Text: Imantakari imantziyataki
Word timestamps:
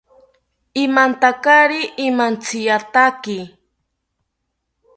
Imantakari 0.83 1.81
imantziyataki 2.07 3.37